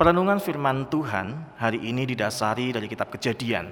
[0.00, 3.68] Perenungan firman Tuhan hari ini didasari dari kitab Kejadian,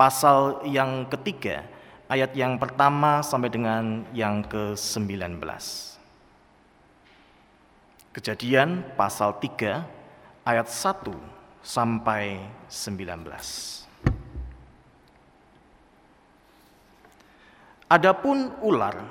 [0.00, 1.68] pasal yang ketiga,
[2.08, 5.36] ayat yang pertama sampai dengan yang ke-19.
[8.16, 11.20] Kejadian pasal 3 ayat 1
[11.60, 12.40] sampai
[12.72, 13.12] 19.
[17.92, 19.04] Adapun ular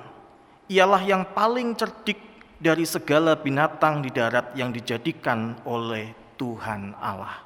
[0.65, 2.17] ialah yang paling cerdik
[2.57, 7.45] dari segala binatang di darat yang dijadikan oleh Tuhan Allah.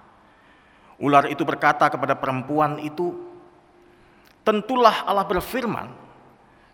[0.96, 3.12] Ular itu berkata kepada perempuan itu,
[4.48, 5.92] "Tentulah Allah berfirman,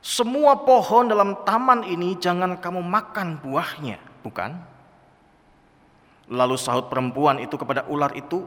[0.05, 4.53] semua pohon dalam taman ini jangan kamu makan buahnya, bukan?"
[6.29, 8.45] Lalu sahut perempuan itu kepada ular itu,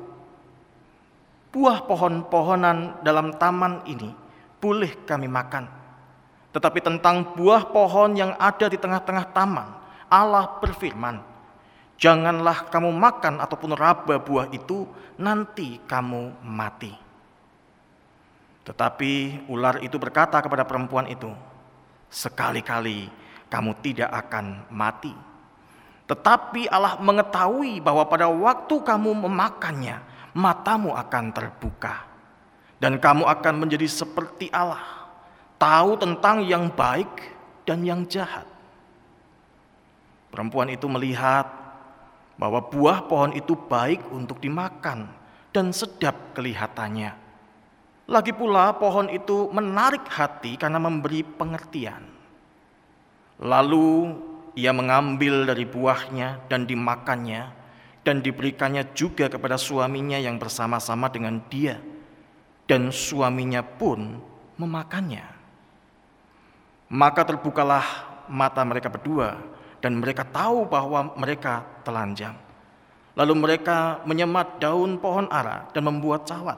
[1.51, 4.15] "Buah pohon-pohonan dalam taman ini
[4.63, 5.67] boleh kami makan,
[6.55, 9.75] tetapi tentang buah pohon yang ada di tengah-tengah taman,
[10.07, 11.34] Allah berfirman,
[11.95, 14.85] Janganlah kamu makan ataupun raba buah itu,
[15.19, 16.91] nanti kamu mati.
[18.65, 21.31] Tetapi ular itu berkata kepada perempuan itu,
[22.09, 23.13] "Sekali-kali
[23.53, 25.15] kamu tidak akan mati."
[26.05, 30.01] Tetapi Allah mengetahui bahwa pada waktu kamu memakannya,
[30.37, 32.05] matamu akan terbuka,
[32.77, 35.09] dan kamu akan menjadi seperti Allah,
[35.57, 37.09] tahu tentang yang baik
[37.65, 38.45] dan yang jahat.
[40.29, 41.64] Perempuan itu melihat
[42.35, 45.07] bahwa buah pohon itu baik untuk dimakan
[45.55, 47.15] dan sedap kelihatannya.
[48.05, 52.05] Lagi pula pohon itu menarik hati karena memberi pengertian.
[53.41, 54.13] Lalu
[54.55, 57.49] ia mengambil dari buahnya dan dimakannya
[58.05, 61.81] dan diberikannya juga kepada suaminya yang bersama-sama dengan dia
[62.69, 64.21] dan suaminya pun
[64.61, 65.25] memakannya.
[66.93, 69.41] Maka terbukalah mata mereka berdua
[69.85, 72.33] dan mereka tahu bahwa mereka telanjang.
[73.13, 76.57] Lalu mereka menyemat daun pohon ara dan membuat cawat.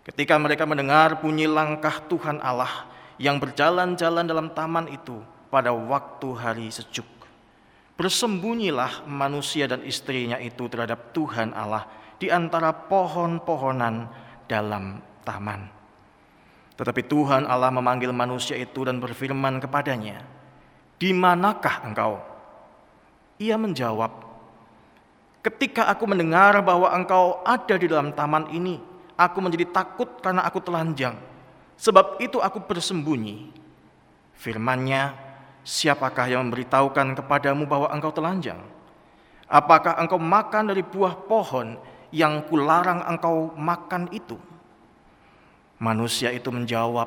[0.00, 2.88] Ketika mereka mendengar bunyi langkah Tuhan Allah
[3.20, 5.20] yang berjalan-jalan dalam taman itu
[5.52, 7.04] pada waktu hari sejuk,
[8.00, 11.84] bersembunyilah manusia dan istrinya itu terhadap Tuhan Allah
[12.16, 14.08] di antara pohon-pohonan
[14.48, 15.68] dalam taman.
[16.80, 20.35] Tetapi Tuhan Allah memanggil manusia itu dan berfirman kepadanya,
[20.96, 22.20] di manakah engkau?
[23.36, 24.12] Ia menjawab,
[25.44, 28.80] ketika aku mendengar bahwa engkau ada di dalam taman ini,
[29.16, 31.16] aku menjadi takut karena aku telanjang.
[31.76, 33.52] Sebab itu aku bersembunyi.
[34.36, 35.12] Firmannya,
[35.60, 38.60] siapakah yang memberitahukan kepadamu bahwa engkau telanjang?
[39.46, 41.76] Apakah engkau makan dari buah pohon
[42.10, 44.40] yang kularang engkau makan itu?
[45.76, 47.06] Manusia itu menjawab,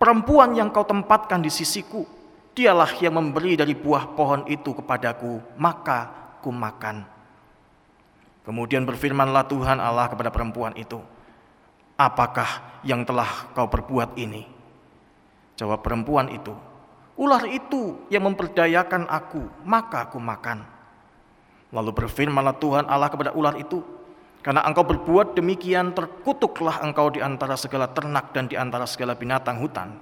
[0.00, 2.08] perempuan yang kau tempatkan di sisiku,
[2.50, 6.10] Dialah yang memberi dari buah pohon itu kepadaku, maka
[6.42, 7.06] ku makan.
[8.42, 10.98] Kemudian berfirmanlah Tuhan Allah kepada perempuan itu,
[12.00, 14.48] Apakah yang telah kau perbuat ini?
[15.60, 16.56] Jawab perempuan itu,
[17.20, 20.64] Ular itu yang memperdayakan aku, maka aku makan.
[21.68, 23.84] Lalu berfirmanlah Tuhan Allah kepada ular itu,
[24.40, 29.60] karena engkau berbuat demikian, terkutuklah engkau di antara segala ternak dan di antara segala binatang
[29.60, 30.00] hutan.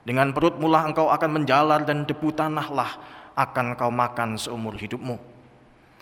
[0.00, 2.96] Dengan perut mula engkau akan menjalar dan debu tanahlah
[3.36, 5.20] akan kau makan seumur hidupmu.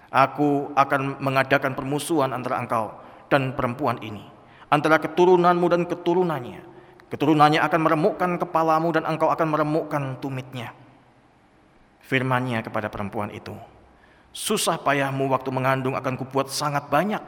[0.09, 2.95] Aku akan mengadakan permusuhan antara engkau
[3.29, 4.25] dan perempuan ini,
[4.71, 6.65] antara keturunanmu dan keturunannya.
[7.09, 10.73] Keturunannya akan meremukkan kepalamu dan engkau akan meremukkan tumitnya.
[12.05, 13.53] Firmannya kepada perempuan itu,
[14.33, 17.21] susah payahmu waktu mengandung akan kubuat sangat banyak.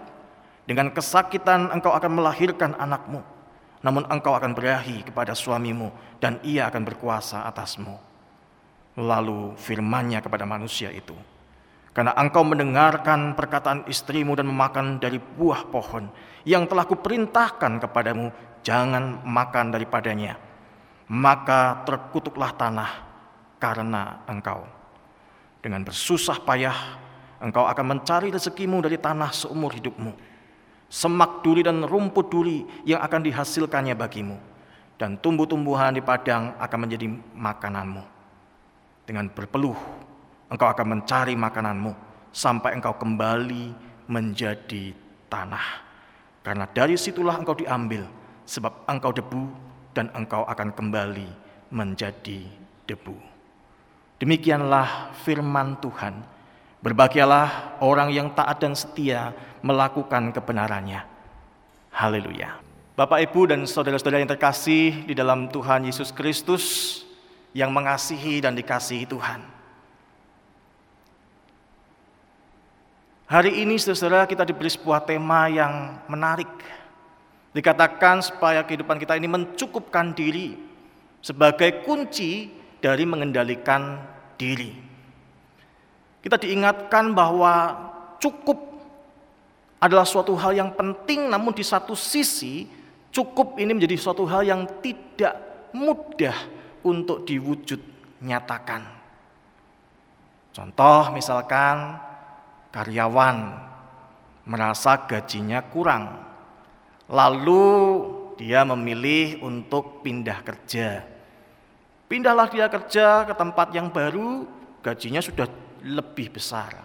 [0.65, 3.21] Dengan kesakitan engkau akan melahirkan anakmu
[3.81, 5.89] namun engkau akan berahi kepada suamimu
[6.21, 7.97] dan ia akan berkuasa atasmu.
[9.01, 11.17] Lalu firmannya kepada manusia itu,
[11.97, 16.13] karena engkau mendengarkan perkataan istrimu dan memakan dari buah pohon
[16.45, 18.29] yang telah kuperintahkan kepadamu,
[18.61, 20.37] jangan makan daripadanya.
[21.11, 22.91] Maka terkutuklah tanah
[23.59, 24.63] karena engkau.
[25.59, 26.79] Dengan bersusah payah,
[27.43, 30.30] engkau akan mencari rezekimu dari tanah seumur hidupmu
[30.91, 34.35] semak duri dan rumput duri yang akan dihasilkannya bagimu,
[34.99, 37.07] dan tumbuh-tumbuhan di padang akan menjadi
[37.39, 38.03] makananmu.
[39.07, 39.79] Dengan berpeluh,
[40.51, 41.95] engkau akan mencari makananmu
[42.35, 43.71] sampai engkau kembali
[44.11, 44.93] menjadi
[45.31, 45.87] tanah.
[46.43, 48.03] Karena dari situlah engkau diambil,
[48.45, 49.47] sebab engkau debu
[49.95, 51.29] dan engkau akan kembali
[51.71, 52.43] menjadi
[52.91, 53.15] debu.
[54.19, 56.40] Demikianlah firman Tuhan.
[56.81, 61.05] Berbahagialah orang yang taat dan setia melakukan kebenarannya.
[61.93, 62.57] Haleluya.
[62.97, 66.65] Bapak, Ibu, dan saudara-saudara yang terkasih di dalam Tuhan Yesus Kristus
[67.53, 69.41] yang mengasihi dan dikasihi Tuhan.
[73.31, 76.51] Hari ini saudara kita diberi sebuah tema yang menarik.
[77.55, 80.59] Dikatakan supaya kehidupan kita ini mencukupkan diri
[81.23, 82.51] sebagai kunci
[82.83, 84.03] dari mengendalikan
[84.35, 84.90] diri.
[86.21, 87.77] Kita diingatkan bahwa
[88.21, 88.61] cukup
[89.81, 92.69] adalah suatu hal yang penting namun di satu sisi
[93.09, 95.35] cukup ini menjadi suatu hal yang tidak
[95.73, 96.37] mudah
[96.85, 97.81] untuk diwujud
[98.21, 98.85] nyatakan.
[100.53, 101.97] Contoh misalkan
[102.69, 103.57] karyawan
[104.45, 106.21] merasa gajinya kurang,
[107.09, 107.65] lalu
[108.37, 111.07] dia memilih untuk pindah kerja.
[112.11, 114.43] Pindahlah dia kerja ke tempat yang baru,
[114.83, 115.47] gajinya sudah
[115.85, 116.85] lebih besar.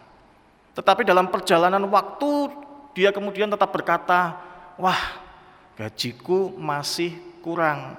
[0.75, 2.51] Tetapi dalam perjalanan waktu,
[2.95, 4.35] dia kemudian tetap berkata,
[4.75, 5.19] "Wah,
[5.79, 7.95] gajiku masih kurang."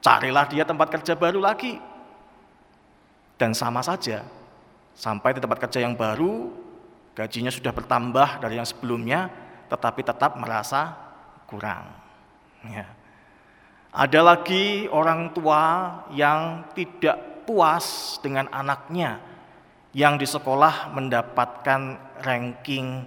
[0.00, 1.82] Carilah dia tempat kerja baru lagi.
[3.36, 4.24] Dan sama saja,
[4.96, 6.48] sampai di tempat kerja yang baru,
[7.16, 9.32] Gajinya sudah bertambah dari yang sebelumnya,
[9.72, 10.92] tetapi tetap merasa
[11.48, 11.88] kurang.
[12.68, 12.92] Ya.
[13.88, 15.64] Ada lagi orang tua
[16.12, 19.16] yang tidak puas dengan anaknya
[19.96, 23.00] yang di sekolah mendapatkan ranking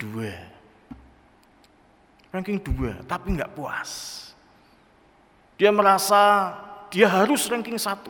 [0.00, 2.32] 2.
[2.32, 4.16] Ranking 2, tapi nggak puas.
[5.60, 6.56] Dia merasa
[6.88, 8.08] dia harus ranking 1.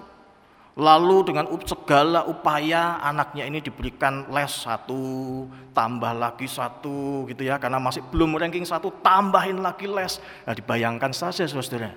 [0.79, 7.59] Lalu dengan segala upaya anaknya ini diberikan les satu, tambah lagi satu gitu ya.
[7.59, 10.23] Karena masih belum ranking satu, tambahin lagi les.
[10.47, 11.91] Nah dibayangkan saja saudara,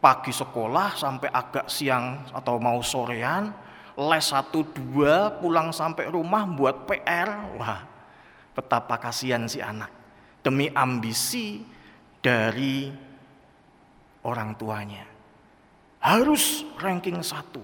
[0.00, 3.52] pagi sekolah sampai agak siang atau mau sorean,
[3.94, 7.58] les satu dua, pulang sampai rumah buat PR.
[7.58, 7.94] Wah
[8.54, 9.90] betapa kasihan si anak.
[10.40, 11.60] Demi ambisi
[12.22, 12.88] dari
[14.24, 15.04] orang tuanya.
[16.00, 17.60] Harus ranking satu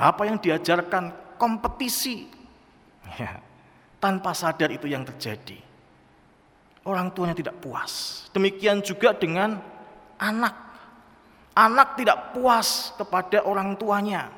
[0.00, 2.24] apa yang diajarkan kompetisi.
[3.18, 3.42] Ya,
[4.00, 5.60] tanpa sadar itu yang terjadi.
[6.86, 8.24] Orang tuanya tidak puas.
[8.32, 9.60] Demikian juga dengan
[10.16, 10.54] anak.
[11.52, 14.32] Anak tidak puas kepada orang tuanya.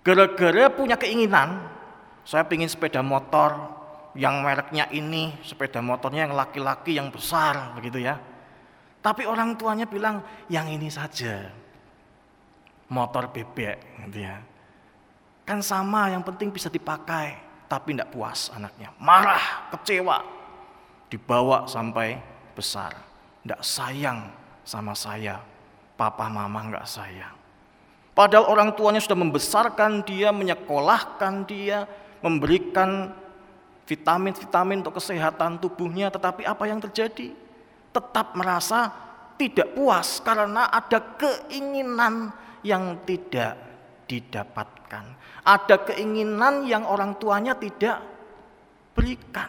[0.00, 1.60] Gara-gara punya keinginan,
[2.24, 3.52] saya ingin sepeda motor
[4.16, 8.16] yang mereknya ini, sepeda motornya yang laki-laki yang besar begitu ya.
[9.00, 11.48] Tapi orang tuanya bilang yang ini saja
[12.92, 14.40] motor bebek gitu ya.
[15.46, 18.92] Kan sama yang penting bisa dipakai, tapi tidak puas anaknya.
[19.00, 20.20] Marah, kecewa.
[21.10, 22.20] Dibawa sampai
[22.54, 22.94] besar.
[23.42, 24.30] Tidak sayang
[24.62, 25.42] sama saya.
[25.98, 27.39] Papa mama nggak sayang.
[28.20, 31.88] Padahal orang tuanya sudah membesarkan dia, menyekolahkan dia,
[32.20, 33.16] memberikan
[33.88, 37.32] vitamin-vitamin untuk kesehatan tubuhnya, tetapi apa yang terjadi?
[37.96, 38.92] Tetap merasa
[39.40, 42.28] tidak puas karena ada keinginan
[42.60, 43.56] yang tidak
[44.04, 45.16] didapatkan.
[45.40, 48.04] Ada keinginan yang orang tuanya tidak
[48.92, 49.48] berikan.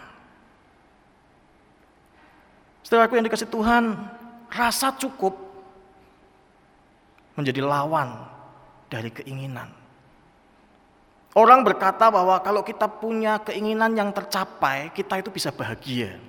[2.88, 4.00] Setelah aku yang dikasih Tuhan,
[4.48, 5.36] rasa cukup
[7.36, 8.31] menjadi lawan
[8.92, 9.72] dari keinginan.
[11.32, 16.20] Orang berkata bahwa kalau kita punya keinginan yang tercapai, kita itu bisa bahagia.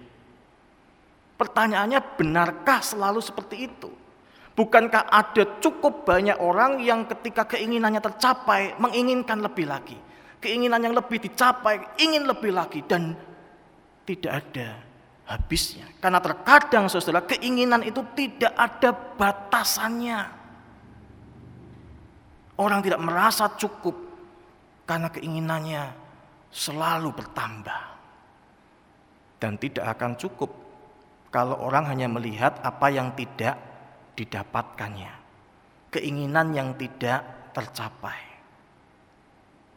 [1.35, 3.91] Pertanyaannya, benarkah selalu seperti itu?
[4.55, 9.99] Bukankah ada cukup banyak orang yang ketika keinginannya tercapai menginginkan lebih lagi.
[10.39, 13.19] Keinginan yang lebih dicapai, ingin lebih lagi dan
[14.07, 14.79] tidak ada
[15.27, 15.89] habisnya.
[15.99, 20.42] Karena terkadang saudara keinginan itu tidak ada batasannya.
[22.61, 23.97] Orang tidak merasa cukup
[24.85, 25.83] karena keinginannya
[26.53, 27.83] selalu bertambah.
[29.41, 30.51] Dan tidak akan cukup
[31.33, 33.59] kalau orang hanya melihat apa yang tidak
[34.15, 35.11] didapatkannya.
[35.91, 37.25] Keinginan yang tidak
[37.57, 38.21] tercapai.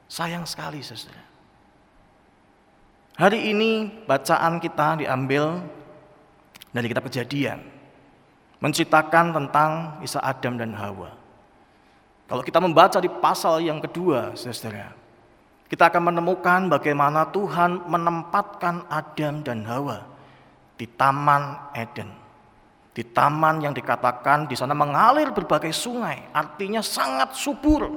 [0.05, 1.23] Sayang sekali saudara.
[3.15, 5.63] Hari ini bacaan kita diambil
[6.75, 7.63] dari kitab kejadian.
[8.59, 9.71] Menceritakan tentang
[10.03, 11.24] Isa Adam dan Hawa.
[12.25, 14.93] Kalau kita membaca di pasal yang kedua, saudara,
[15.69, 20.01] kita akan menemukan bagaimana Tuhan menempatkan Adam dan Hawa
[20.77, 22.25] di Taman Eden
[22.95, 27.91] di taman yang dikatakan di sana mengalir berbagai sungai, artinya sangat subur.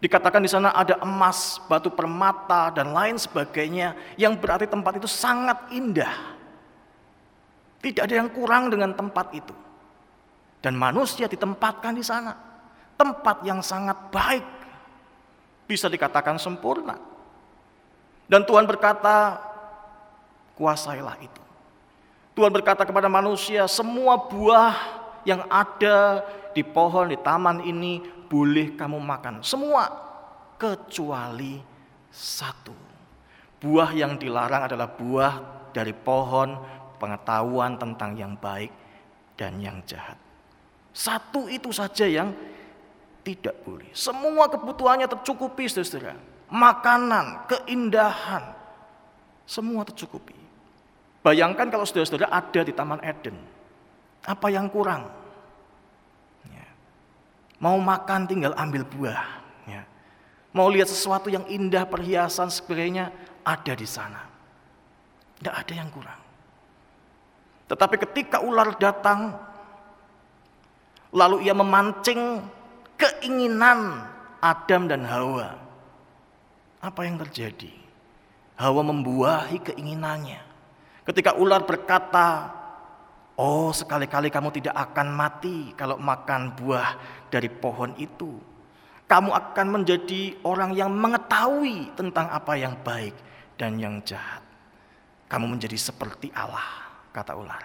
[0.00, 5.68] Dikatakan di sana ada emas, batu permata, dan lain sebagainya, yang berarti tempat itu sangat
[5.68, 6.32] indah.
[7.84, 9.52] Tidak ada yang kurang dengan tempat itu.
[10.64, 12.32] Dan manusia ditempatkan di sana.
[13.02, 14.46] Tempat yang sangat baik.
[15.66, 16.94] Bisa dikatakan sempurna.
[18.30, 19.42] Dan Tuhan berkata,
[20.54, 21.42] kuasailah itu.
[22.38, 26.22] Tuhan berkata kepada manusia, semua buah yang ada
[26.54, 27.98] di pohon di taman ini
[28.30, 29.42] boleh kamu makan.
[29.42, 29.90] Semua
[30.54, 31.58] kecuali
[32.06, 32.72] satu.
[33.58, 35.34] Buah yang dilarang adalah buah
[35.74, 36.54] dari pohon
[37.02, 38.70] pengetahuan tentang yang baik
[39.34, 40.14] dan yang jahat.
[40.94, 42.30] Satu itu saja yang
[43.22, 43.86] tidak boleh.
[43.94, 46.18] Semua kebutuhannya tercukupi, saudara.
[46.52, 48.52] Makanan, keindahan,
[49.46, 50.36] semua tercukupi.
[51.22, 53.38] Bayangkan kalau saudara-saudara ada di Taman Eden.
[54.26, 55.06] Apa yang kurang?
[56.50, 56.66] Ya.
[57.62, 59.22] Mau makan tinggal ambil buah.
[59.70, 59.86] Ya.
[60.50, 63.14] Mau lihat sesuatu yang indah, perhiasan, sebagainya,
[63.46, 64.26] ada di sana.
[65.38, 66.20] Tidak ada yang kurang.
[67.70, 69.38] Tetapi ketika ular datang,
[71.14, 72.42] lalu ia memancing
[73.02, 74.06] keinginan
[74.38, 75.58] Adam dan Hawa.
[76.78, 77.70] Apa yang terjadi?
[78.54, 80.38] Hawa membuahi keinginannya.
[81.02, 82.50] Ketika ular berkata,
[83.34, 86.94] "Oh, sekali-kali kamu tidak akan mati kalau makan buah
[87.26, 88.38] dari pohon itu.
[89.10, 93.12] Kamu akan menjadi orang yang mengetahui tentang apa yang baik
[93.60, 94.40] dan yang jahat.
[95.28, 97.64] Kamu menjadi seperti Allah, kata ular.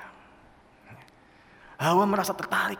[1.78, 2.77] Hawa merasa tertarik.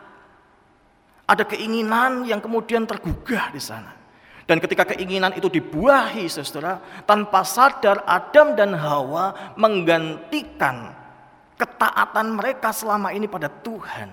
[1.28, 3.92] Ada keinginan yang kemudian tergugah di sana.
[4.48, 10.96] Dan ketika keinginan itu dibuahi, saudara, tanpa sadar Adam dan Hawa menggantikan
[11.60, 14.08] ketaatan mereka selama ini pada Tuhan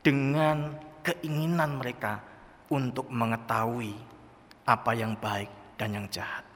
[0.00, 0.72] dengan
[1.04, 2.24] keinginan mereka
[2.72, 3.92] untuk mengetahui
[4.64, 6.46] apa yang baik dan yang jahat.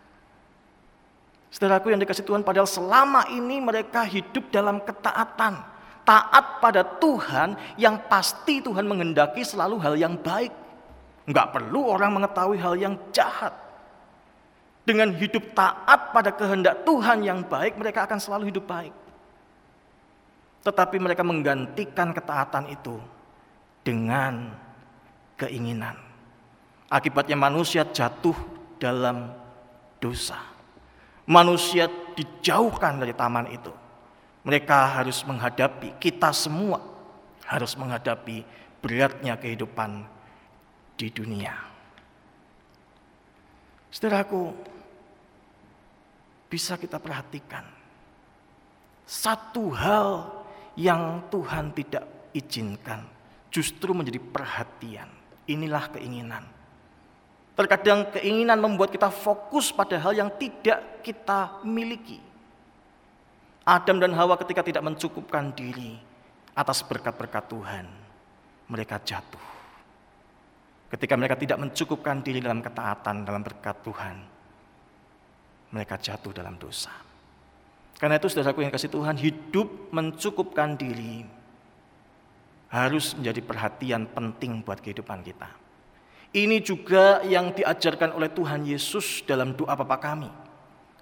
[1.52, 5.73] Saudaraku yang dikasih Tuhan, padahal selama ini mereka hidup dalam ketaatan.
[6.04, 10.52] Taat pada Tuhan yang pasti Tuhan menghendaki selalu hal yang baik.
[11.24, 13.56] Enggak perlu orang mengetahui hal yang jahat.
[14.84, 18.92] Dengan hidup taat pada kehendak Tuhan yang baik, mereka akan selalu hidup baik.
[20.60, 23.00] Tetapi mereka menggantikan ketaatan itu
[23.80, 24.52] dengan
[25.40, 25.96] keinginan.
[26.92, 28.36] Akibatnya manusia jatuh
[28.76, 29.32] dalam
[29.96, 30.54] dosa
[31.24, 33.72] manusia dijauhkan dari taman itu.
[34.44, 36.84] Mereka harus menghadapi, kita semua
[37.48, 38.44] harus menghadapi
[38.84, 40.04] beratnya kehidupan
[41.00, 41.56] di dunia.
[43.88, 44.52] Saudaraku,
[46.52, 47.64] bisa kita perhatikan
[49.04, 50.08] satu hal
[50.74, 53.04] yang Tuhan tidak izinkan
[53.52, 55.08] justru menjadi perhatian.
[55.44, 56.44] Inilah keinginan.
[57.54, 62.18] Terkadang keinginan membuat kita fokus pada hal yang tidak kita miliki.
[63.64, 65.96] Adam dan Hawa ketika tidak mencukupkan diri
[66.52, 67.86] atas berkat-berkat Tuhan,
[68.68, 69.40] mereka jatuh.
[70.92, 74.16] Ketika mereka tidak mencukupkan diri dalam ketaatan, dalam berkat Tuhan,
[75.74, 76.92] mereka jatuh dalam dosa.
[77.98, 81.24] Karena itu saudaraku yang kasih Tuhan, hidup mencukupkan diri
[82.68, 85.48] harus menjadi perhatian penting buat kehidupan kita.
[86.34, 90.43] Ini juga yang diajarkan oleh Tuhan Yesus dalam doa Bapa kami.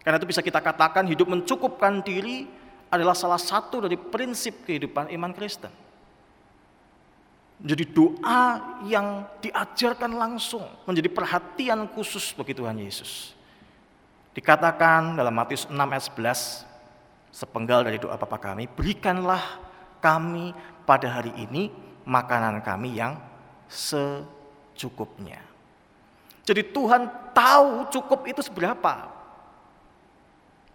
[0.02, 2.50] Karena itu bisa kita katakan hidup mencukupkan diri
[2.92, 5.70] adalah salah satu dari prinsip kehidupan iman Kristen.
[7.62, 8.58] Jadi doa
[8.90, 13.38] yang diajarkan langsung menjadi perhatian khusus bagi Tuhan Yesus.
[14.34, 16.66] Dikatakan dalam Matius 6 ayat 11,
[17.30, 19.62] sepenggal dari doa Bapa kami, berikanlah
[20.02, 20.50] kami
[20.82, 21.70] pada hari ini
[22.02, 23.14] makanan kami yang
[23.70, 24.26] se
[24.74, 25.38] cukupnya.
[26.42, 29.21] Jadi Tuhan tahu cukup itu seberapa.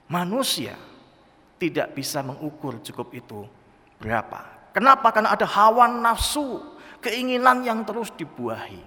[0.07, 0.79] Manusia
[1.59, 3.43] tidak bisa mengukur cukup itu
[3.99, 4.71] berapa.
[4.71, 5.11] Kenapa?
[5.11, 6.63] Karena ada hawa nafsu,
[7.03, 8.79] keinginan yang terus dibuahi.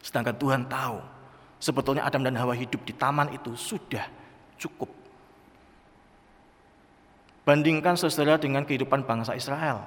[0.00, 1.00] Sedangkan Tuhan tahu
[1.58, 4.04] sebetulnya Adam dan Hawa hidup di taman itu sudah
[4.60, 4.92] cukup.
[7.44, 9.84] Bandingkan saudara dengan kehidupan bangsa Israel.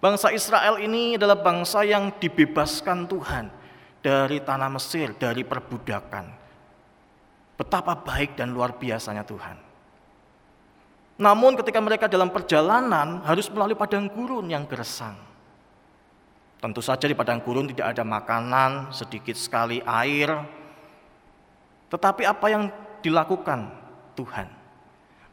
[0.00, 3.52] Bangsa Israel ini adalah bangsa yang dibebaskan Tuhan
[4.00, 6.41] dari tanah Mesir, dari perbudakan.
[7.56, 9.56] Betapa baik dan luar biasanya Tuhan.
[11.20, 15.14] Namun ketika mereka dalam perjalanan harus melalui padang gurun yang gersang.
[16.58, 20.30] Tentu saja di padang gurun tidak ada makanan, sedikit sekali air.
[21.90, 22.70] Tetapi apa yang
[23.02, 23.70] dilakukan
[24.18, 24.48] Tuhan?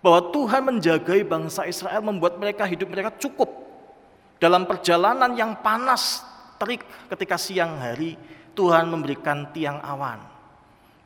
[0.02, 3.50] Bahwa Tuhan menjagai bangsa Israel membuat mereka hidup mereka cukup
[4.40, 6.24] dalam perjalanan yang panas,
[6.56, 8.16] terik ketika siang hari,
[8.56, 10.29] Tuhan memberikan tiang awan.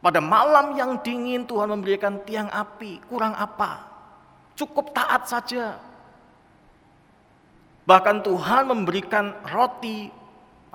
[0.03, 3.88] Pada malam yang dingin Tuhan memberikan tiang api, kurang apa?
[4.51, 5.79] Cukup taat saja.
[7.88, 10.12] Bahkan Tuhan memberikan roti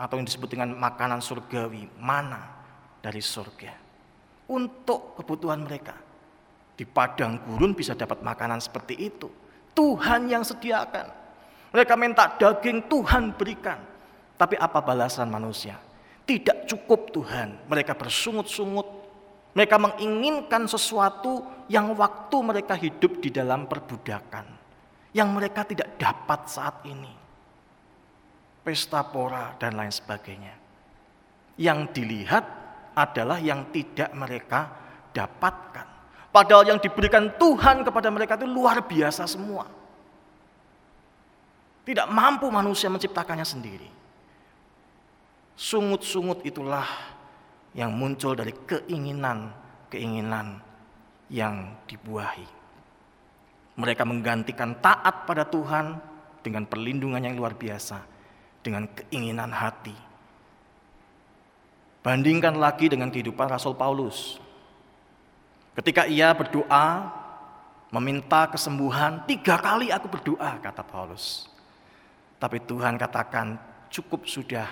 [0.00, 2.40] atau yang disebut dengan makanan surgawi, mana
[3.04, 3.76] dari surga.
[4.49, 5.92] Untuk kebutuhan mereka.
[6.73, 9.28] Di padang gurun bisa dapat makanan seperti itu.
[9.76, 11.04] Tuhan yang sediakan.
[11.76, 13.76] Mereka minta daging Tuhan berikan.
[14.40, 15.76] Tapi apa balasan manusia?
[16.25, 17.68] Tidak cukup Tuhan.
[17.68, 18.98] Mereka bersungut-sungut
[19.57, 24.47] Mereka menginginkan sesuatu yang waktu mereka hidup di dalam perbudakan,
[25.12, 27.12] yang mereka tidak dapat saat ini.
[28.64, 30.55] Pesta pora dan lain sebagainya.
[31.59, 32.45] Yang dilihat
[32.93, 34.69] adalah yang tidak mereka
[35.17, 35.87] dapatkan.
[36.28, 39.64] Padahal yang diberikan Tuhan kepada mereka itu luar biasa semua.
[41.88, 43.88] Tidak mampu manusia menciptakannya sendiri.
[45.57, 46.87] Sungut-sungut itulah
[47.76, 50.64] yang muncul dari keinginan-keinginan
[51.28, 52.48] yang dibuahi.
[53.78, 56.00] Mereka menggantikan taat pada Tuhan
[56.42, 58.02] dengan perlindungan yang luar biasa,
[58.64, 59.94] dengan keinginan hati.
[62.02, 64.40] Bandingkan lagi dengan kehidupan Rasul Paulus.
[65.76, 67.12] Ketika ia berdoa,
[67.92, 71.46] meminta kesembuhan, tiga kali aku berdoa, kata Paulus.
[72.38, 73.58] Tapi Tuhan katakan,
[73.92, 74.66] cukup sudah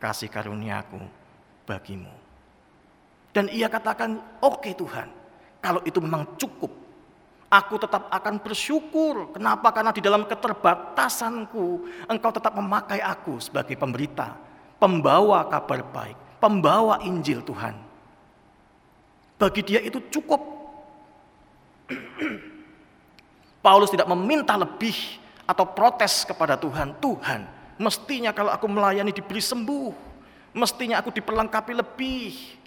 [0.00, 0.98] kasih karuniaku
[1.68, 2.29] bagimu.
[3.30, 5.08] Dan ia katakan, oke okay, Tuhan,
[5.62, 6.72] kalau itu memang cukup,
[7.50, 9.34] aku tetap akan bersyukur.
[9.34, 9.74] Kenapa?
[9.74, 11.66] Karena di dalam keterbatasanku,
[12.06, 14.38] engkau tetap memakai aku sebagai pemberita,
[14.78, 17.74] pembawa kabar baik, pembawa Injil Tuhan.
[19.38, 20.40] Bagi dia itu cukup.
[23.64, 24.96] Paulus tidak meminta lebih
[25.44, 26.96] atau protes kepada Tuhan.
[27.02, 27.44] Tuhan,
[27.76, 30.08] mestinya kalau aku melayani diberi sembuh.
[30.50, 32.59] Mestinya aku diperlengkapi lebih.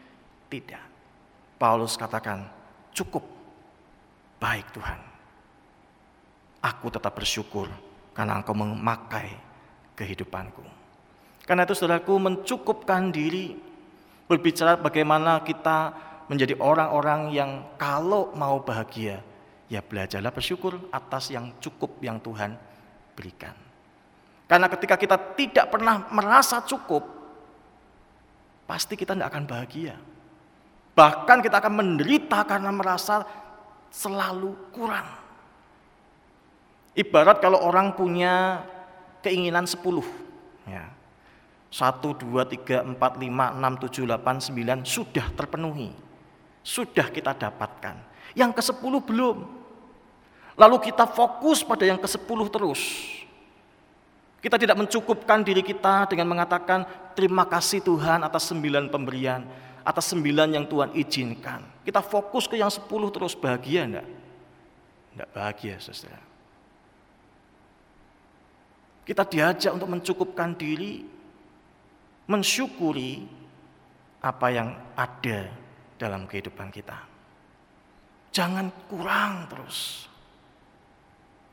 [0.54, 0.86] Tidak.
[1.58, 2.46] Paulus katakan,
[2.94, 3.26] cukup.
[4.38, 5.02] Baik Tuhan.
[6.62, 7.66] Aku tetap bersyukur
[8.14, 9.34] karena engkau memakai
[9.98, 10.62] kehidupanku.
[11.50, 13.58] Karena itu saudaraku mencukupkan diri
[14.30, 15.90] berbicara bagaimana kita
[16.30, 19.26] menjadi orang-orang yang kalau mau bahagia,
[19.74, 22.54] ya belajarlah bersyukur atas yang cukup yang Tuhan
[23.18, 23.58] berikan.
[24.46, 27.10] Karena ketika kita tidak pernah merasa cukup,
[28.70, 30.13] pasti kita tidak akan bahagia.
[30.94, 33.26] Bahkan kita akan menderita karena merasa
[33.90, 35.10] selalu kurang.
[36.94, 38.62] Ibarat kalau orang punya
[39.26, 40.06] keinginan sepuluh,
[40.70, 40.94] Ya.
[41.74, 45.90] 1, 2, 3, 4, 5, 6, 7, 8, 9 sudah terpenuhi.
[46.62, 47.98] Sudah kita dapatkan.
[48.38, 49.42] Yang ke sepuluh belum.
[50.54, 52.80] Lalu kita fokus pada yang ke sepuluh terus.
[54.38, 56.86] Kita tidak mencukupkan diri kita dengan mengatakan
[57.18, 59.42] terima kasih Tuhan atas sembilan pemberian
[59.84, 61.84] atas sembilan yang Tuhan izinkan.
[61.84, 64.08] Kita fokus ke yang sepuluh terus bahagia enggak?
[65.14, 66.24] Enggak bahagia saudara.
[69.04, 71.04] Kita diajak untuk mencukupkan diri,
[72.32, 73.28] mensyukuri
[74.24, 75.52] apa yang ada
[76.00, 76.96] dalam kehidupan kita.
[78.32, 80.08] Jangan kurang terus.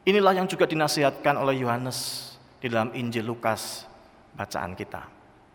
[0.07, 3.85] Inilah yang juga dinasihatkan oleh Yohanes di dalam Injil Lukas
[4.33, 5.05] bacaan kita.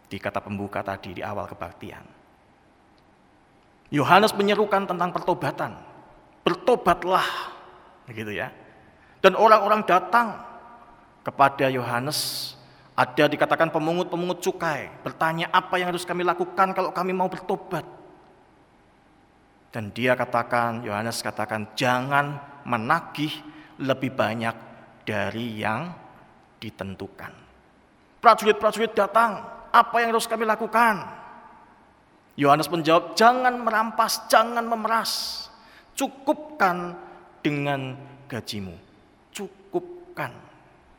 [0.06, 2.15] Di kata pembuka tadi di awal kebaktian.
[3.94, 5.78] Yohanes menyerukan tentang pertobatan.
[6.46, 7.26] Bertobatlah,
[8.06, 8.54] begitu ya.
[9.22, 10.38] Dan orang-orang datang
[11.26, 12.54] kepada Yohanes,
[12.94, 17.84] ada dikatakan pemungut-pemungut cukai, bertanya apa yang harus kami lakukan kalau kami mau bertobat.
[19.74, 23.34] Dan dia katakan, Yohanes katakan, jangan menagih
[23.82, 24.56] lebih banyak
[25.04, 25.92] dari yang
[26.62, 27.34] ditentukan.
[28.24, 29.44] Prajurit-prajurit datang,
[29.74, 31.25] apa yang harus kami lakukan?
[32.36, 35.46] Yohanes menjawab, jangan merampas, jangan memeras.
[35.96, 36.92] Cukupkan
[37.40, 37.96] dengan
[38.28, 38.76] gajimu.
[39.32, 40.36] Cukupkan.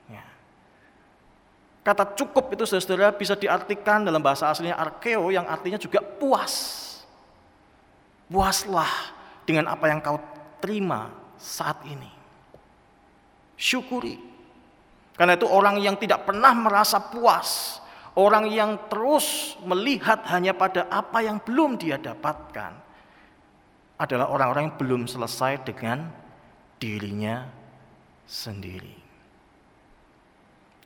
[0.08, 0.24] Ya.
[1.84, 6.82] Kata cukup itu saudara bisa diartikan dalam bahasa aslinya arkeo yang artinya juga puas.
[8.32, 9.12] Puaslah
[9.44, 10.16] dengan apa yang kau
[10.58, 12.08] terima saat ini.
[13.60, 14.18] Syukuri.
[15.16, 17.80] Karena itu orang yang tidak pernah merasa puas,
[18.16, 22.72] Orang yang terus melihat hanya pada apa yang belum dia dapatkan
[24.00, 26.08] adalah orang-orang yang belum selesai dengan
[26.80, 27.44] dirinya
[28.24, 28.96] sendiri.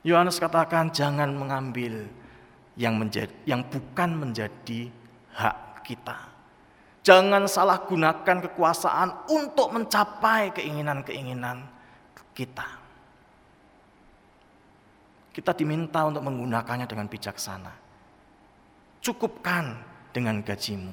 [0.03, 2.03] Yohanes katakan jangan mengambil
[2.75, 4.91] yang menjadi yang bukan menjadi
[5.31, 6.17] hak kita.
[7.01, 11.63] Jangan salah gunakan kekuasaan untuk mencapai keinginan-keinginan
[12.35, 12.80] kita.
[15.31, 17.73] Kita diminta untuk menggunakannya dengan bijaksana.
[18.99, 19.79] Cukupkan
[20.11, 20.91] dengan gajimu.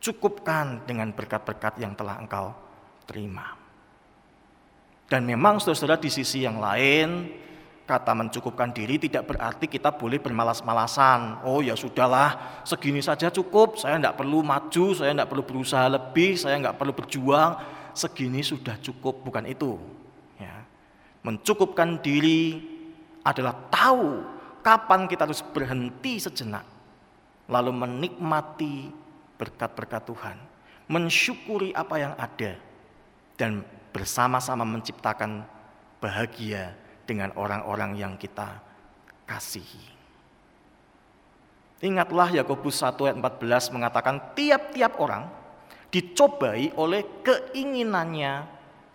[0.00, 2.52] Cukupkan dengan berkat-berkat yang telah engkau
[3.04, 3.56] terima.
[5.04, 7.28] Dan memang saudara-saudara di sisi yang lain,
[7.84, 11.44] kata mencukupkan diri tidak berarti kita boleh bermalas-malasan.
[11.44, 13.76] Oh ya sudahlah, segini saja cukup.
[13.76, 17.52] Saya tidak perlu maju, saya tidak perlu berusaha lebih, saya tidak perlu berjuang.
[17.94, 19.78] Segini sudah cukup, bukan itu.
[20.40, 20.66] Ya.
[21.22, 22.73] Mencukupkan diri
[23.24, 24.22] adalah tahu
[24.60, 26.64] kapan kita harus berhenti sejenak,
[27.48, 28.92] lalu menikmati
[29.40, 30.36] berkat-berkat Tuhan,
[30.86, 32.60] mensyukuri apa yang ada,
[33.40, 35.42] dan bersama-sama menciptakan
[35.98, 36.76] bahagia
[37.08, 38.60] dengan orang-orang yang kita
[39.24, 39.92] kasihi.
[41.84, 45.28] Ingatlah Yakobus 1 ayat 14 mengatakan tiap-tiap orang
[45.92, 48.48] dicobai oleh keinginannya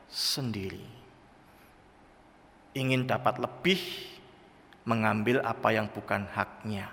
[0.10, 0.84] sendiri.
[2.74, 3.80] Ingin dapat lebih,
[4.88, 6.90] mengambil apa yang bukan haknya.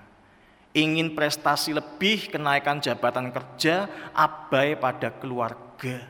[0.76, 6.04] Ingin prestasi lebih, kenaikan jabatan kerja, abai pada keluarga.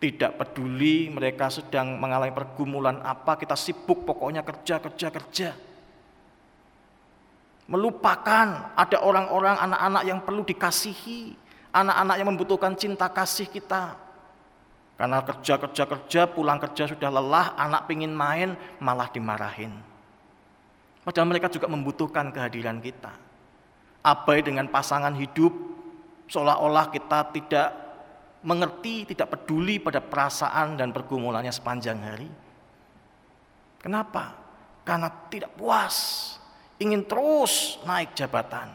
[0.00, 5.50] Tidak peduli mereka sedang mengalami pergumulan apa, kita sibuk pokoknya kerja, kerja, kerja.
[7.68, 11.36] Melupakan ada orang-orang, anak-anak yang perlu dikasihi,
[11.74, 13.98] anak-anak yang membutuhkan cinta kasih kita.
[14.96, 19.95] Karena kerja, kerja, kerja, pulang kerja sudah lelah, anak pingin main, malah dimarahin.
[21.06, 23.14] Padahal mereka juga membutuhkan kehadiran kita.
[24.02, 25.54] Abai dengan pasangan hidup,
[26.26, 27.68] seolah-olah kita tidak
[28.42, 32.26] mengerti, tidak peduli pada perasaan dan pergumulannya sepanjang hari.
[33.78, 34.34] Kenapa?
[34.82, 35.94] Karena tidak puas,
[36.82, 38.66] ingin terus naik jabatan.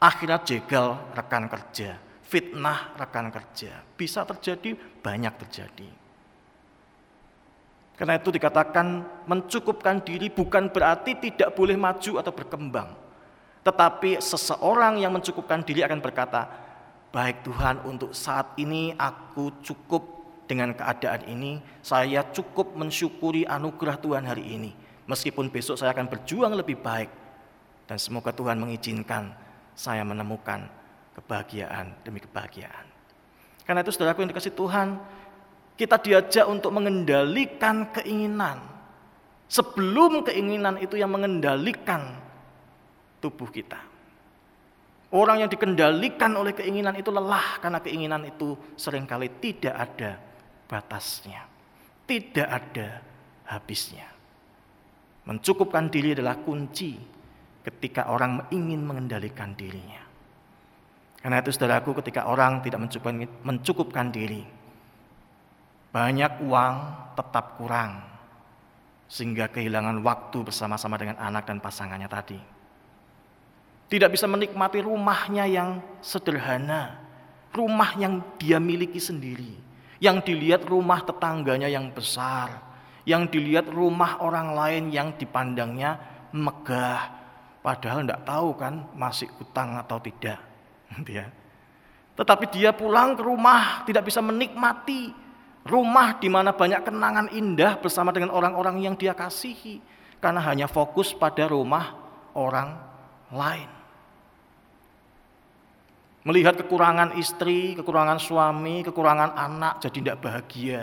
[0.00, 3.76] Akhirnya jegal rekan kerja, fitnah rekan kerja.
[3.92, 4.72] Bisa terjadi,
[5.04, 6.01] banyak terjadi.
[8.02, 12.98] Karena itu dikatakan mencukupkan diri bukan berarti tidak boleh maju atau berkembang.
[13.62, 16.50] Tetapi seseorang yang mencukupkan diri akan berkata,
[17.14, 20.02] baik Tuhan untuk saat ini aku cukup
[20.50, 24.74] dengan keadaan ini, saya cukup mensyukuri anugerah Tuhan hari ini.
[25.06, 27.06] Meskipun besok saya akan berjuang lebih baik.
[27.86, 29.30] Dan semoga Tuhan mengizinkan
[29.78, 30.66] saya menemukan
[31.14, 32.82] kebahagiaan demi kebahagiaan.
[33.62, 34.98] Karena itu saudaraku yang dikasih Tuhan,
[35.82, 38.62] kita diajak untuk mengendalikan keinginan.
[39.50, 42.22] Sebelum keinginan itu yang mengendalikan
[43.18, 43.82] tubuh kita.
[45.12, 50.16] Orang yang dikendalikan oleh keinginan itu lelah karena keinginan itu sering kali tidak ada
[50.70, 51.50] batasnya.
[52.06, 53.02] Tidak ada
[53.50, 54.06] habisnya.
[55.26, 56.96] Mencukupkan diri adalah kunci
[57.66, 60.00] ketika orang ingin mengendalikan dirinya.
[61.20, 63.14] Karena itu saudaraku ketika orang tidak mencukupkan,
[63.46, 64.42] mencukupkan diri,
[65.92, 66.74] banyak uang
[67.12, 68.00] tetap kurang,
[69.12, 72.40] sehingga kehilangan waktu bersama-sama dengan anak dan pasangannya tadi.
[73.92, 76.96] Tidak bisa menikmati rumahnya yang sederhana,
[77.52, 79.52] rumah yang dia miliki sendiri,
[80.00, 82.56] yang dilihat rumah tetangganya yang besar,
[83.04, 86.00] yang dilihat rumah orang lain yang dipandangnya
[86.32, 87.12] megah,
[87.60, 90.40] padahal tidak tahu kan masih utang atau tidak.
[91.08, 91.24] Ya.
[92.12, 95.21] Tetapi dia pulang ke rumah tidak bisa menikmati
[95.62, 99.78] Rumah di mana banyak kenangan indah bersama dengan orang-orang yang dia kasihi.
[100.18, 101.94] Karena hanya fokus pada rumah
[102.34, 102.78] orang
[103.30, 103.70] lain.
[106.22, 110.82] Melihat kekurangan istri, kekurangan suami, kekurangan anak jadi tidak bahagia.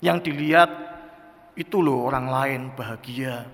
[0.00, 0.70] Yang dilihat
[1.56, 3.44] itu loh orang lain bahagia.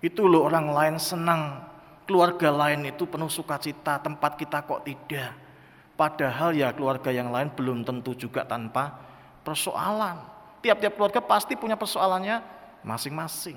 [0.00, 1.68] Itu loh orang lain senang.
[2.08, 5.36] Keluarga lain itu penuh sukacita, tempat kita kok tidak.
[6.00, 9.09] Padahal ya keluarga yang lain belum tentu juga tanpa
[9.42, 10.20] persoalan.
[10.60, 12.40] Tiap-tiap keluarga pasti punya persoalannya
[12.84, 13.56] masing-masing.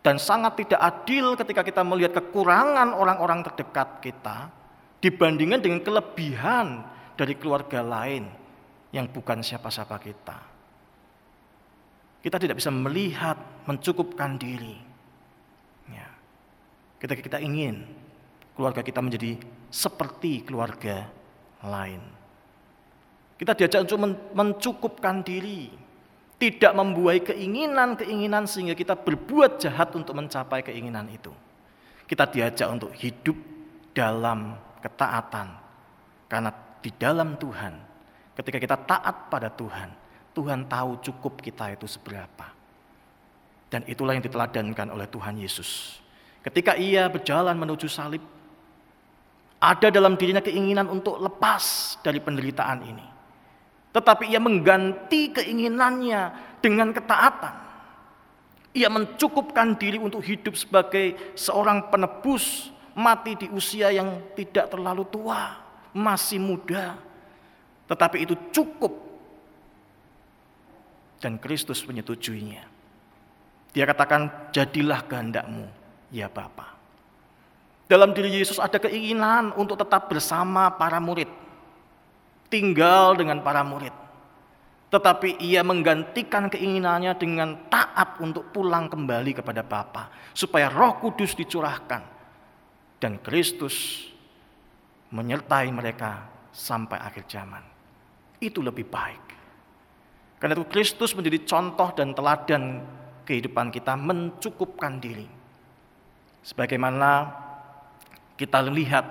[0.00, 4.48] Dan sangat tidak adil ketika kita melihat kekurangan orang-orang terdekat kita
[5.04, 6.66] dibandingkan dengan kelebihan
[7.20, 8.24] dari keluarga lain
[8.96, 10.38] yang bukan siapa-siapa kita.
[12.20, 14.76] Kita tidak bisa melihat mencukupkan diri.
[15.88, 16.08] Ya.
[17.00, 17.84] Ketika kita ingin
[18.56, 19.40] keluarga kita menjadi
[19.72, 21.08] seperti keluarga
[21.64, 22.19] lain.
[23.40, 24.04] Kita diajak untuk
[24.36, 25.72] mencukupkan diri,
[26.36, 31.32] tidak membuai keinginan-keinginan sehingga kita berbuat jahat untuk mencapai keinginan itu.
[32.04, 33.40] Kita diajak untuk hidup
[33.96, 35.56] dalam ketaatan,
[36.28, 36.52] karena
[36.84, 37.80] di dalam Tuhan,
[38.36, 39.88] ketika kita taat pada Tuhan,
[40.36, 42.52] Tuhan tahu cukup kita itu seberapa.
[43.72, 45.96] Dan itulah yang diteladankan oleh Tuhan Yesus.
[46.44, 48.20] Ketika ia berjalan menuju salib,
[49.60, 53.19] ada dalam dirinya keinginan untuk lepas dari penderitaan ini.
[53.90, 56.30] Tetapi ia mengganti keinginannya
[56.62, 57.54] dengan ketaatan.
[58.70, 65.58] Ia mencukupkan diri untuk hidup sebagai seorang penebus, mati di usia yang tidak terlalu tua,
[65.90, 66.94] masih muda.
[67.90, 68.94] Tetapi itu cukup.
[71.18, 72.62] Dan Kristus menyetujuinya.
[73.74, 75.66] Dia katakan, jadilah kehendakmu,
[76.14, 76.78] ya Bapa.
[77.90, 81.26] Dalam diri Yesus ada keinginan untuk tetap bersama para murid
[82.50, 83.94] tinggal dengan para murid.
[84.90, 92.02] Tetapi ia menggantikan keinginannya dengan taat untuk pulang kembali kepada Bapa, supaya Roh Kudus dicurahkan
[92.98, 94.10] dan Kristus
[95.14, 97.62] menyertai mereka sampai akhir zaman.
[98.40, 99.20] itu lebih baik.
[100.40, 102.80] Karena itu Kristus menjadi contoh dan teladan
[103.28, 105.28] kehidupan kita mencukupkan diri.
[106.40, 107.28] Sebagaimana
[108.40, 109.04] kita lihat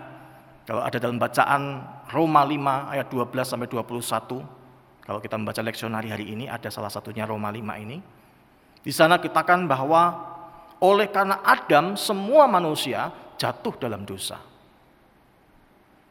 [0.65, 6.33] kalau ada dalam bacaan Roma 5 ayat 12 sampai 21, kalau kita membaca leksionari hari
[6.33, 7.97] ini ada salah satunya Roma 5 ini.
[8.81, 10.17] Di sana kitakan bahwa
[10.81, 14.41] oleh karena Adam semua manusia jatuh dalam dosa.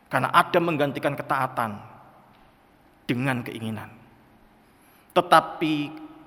[0.09, 1.77] Karena Adam menggantikan ketaatan
[3.05, 3.91] dengan keinginan.
[5.13, 5.75] Tetapi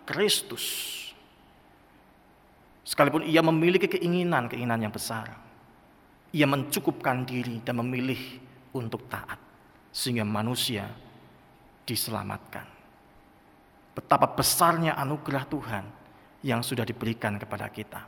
[0.06, 0.66] Kristus,
[2.84, 5.32] sekalipun ia memiliki keinginan-keinginan yang besar,
[6.34, 8.20] ia mencukupkan diri dan memilih
[8.76, 9.38] untuk taat,
[9.92, 10.88] sehingga manusia
[11.86, 12.66] diselamatkan.
[13.92, 15.86] Betapa besarnya anugerah Tuhan
[16.42, 18.02] yang sudah diberikan kepada kita.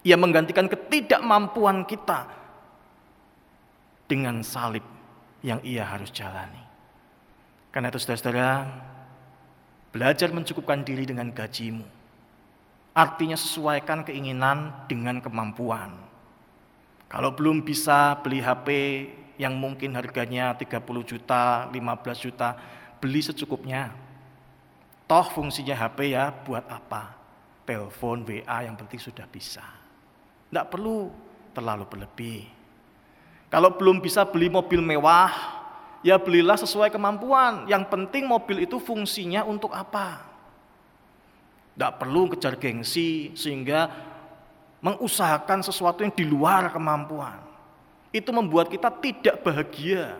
[0.00, 2.24] Ia menggantikan ketidakmampuan kita
[4.08, 4.82] dengan salib
[5.44, 6.64] yang ia harus jalani.
[7.68, 8.64] Karena itu saudara-saudara,
[9.90, 11.82] Belajar mencukupkan diri dengan gajimu.
[12.94, 15.90] Artinya sesuaikan keinginan dengan kemampuan.
[17.10, 18.68] Kalau belum bisa beli HP
[19.40, 22.60] yang mungkin harganya 30 juta, 15 juta,
[23.00, 23.96] beli secukupnya.
[25.08, 27.16] Toh fungsinya HP ya buat apa?
[27.64, 29.64] Telepon, WA yang penting sudah bisa.
[30.52, 31.08] Tidak perlu
[31.56, 32.44] terlalu berlebih.
[33.48, 35.32] Kalau belum bisa beli mobil mewah,
[36.04, 37.64] ya belilah sesuai kemampuan.
[37.64, 40.20] Yang penting mobil itu fungsinya untuk apa?
[41.74, 43.88] Tidak perlu kejar gengsi sehingga
[44.84, 47.49] mengusahakan sesuatu yang di luar kemampuan.
[48.10, 50.18] Itu membuat kita tidak bahagia.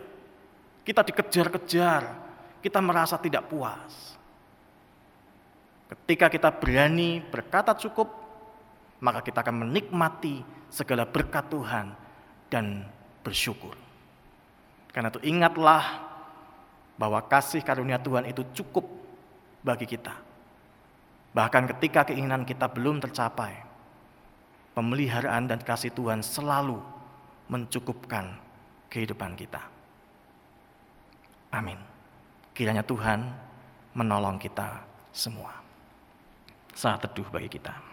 [0.86, 2.02] Kita dikejar-kejar,
[2.62, 4.16] kita merasa tidak puas.
[5.90, 8.06] Ketika kita berani berkata cukup,
[9.02, 11.86] maka kita akan menikmati segala berkat Tuhan
[12.46, 12.86] dan
[13.26, 13.74] bersyukur.
[14.94, 16.10] Karena itu ingatlah
[16.94, 18.86] bahwa kasih karunia Tuhan itu cukup
[19.66, 20.14] bagi kita.
[21.30, 23.54] Bahkan ketika keinginan kita belum tercapai,
[24.74, 26.82] pemeliharaan dan kasih Tuhan selalu
[27.50, 28.30] mencukupkan
[28.86, 29.58] kehidupan kita.
[31.50, 31.76] Amin.
[32.54, 33.26] Kiranya Tuhan
[33.98, 35.50] menolong kita semua.
[36.70, 37.89] Saat teduh bagi kita.